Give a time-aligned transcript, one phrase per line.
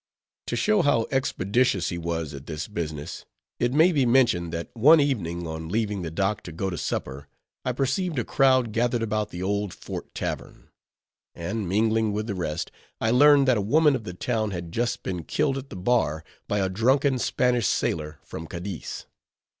[0.47, 3.23] To show how expeditious he was at this business,
[3.59, 7.27] it may be mentioned, that one evening on leaving the dock to go to supper,
[7.63, 10.69] I perceived a crowd gathered about the Old Fort Tavern;
[11.35, 15.03] and mingling with the rest, I learned that a woman of the town had just
[15.03, 19.05] been killed at the bar by a drunken Spanish sailor from Cadiz.